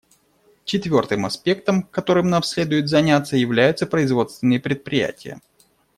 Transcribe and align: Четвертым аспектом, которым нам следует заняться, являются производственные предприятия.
Четвертым 0.65 1.27
аспектом, 1.27 1.83
которым 1.83 2.27
нам 2.31 2.41
следует 2.41 2.89
заняться, 2.89 3.37
являются 3.37 3.85
производственные 3.85 4.59
предприятия. 4.59 5.39